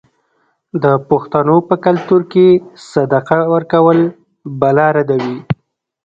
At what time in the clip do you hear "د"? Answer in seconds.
0.83-0.85